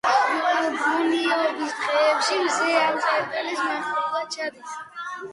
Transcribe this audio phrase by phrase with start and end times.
[0.77, 4.73] ბუნიობის დღეებში მზე ამ წერტილის მახლობლად ჩადის.